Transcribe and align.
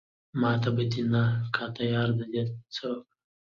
ماته 0.41 0.69
به 0.75 0.83
دې 0.91 1.01
نه 1.13 1.23
کاته 1.55 1.83
ياره 1.93 2.13
دا 2.19 2.25
دې 2.33 2.43
څه 2.75 2.83
اوکړه 2.89 3.13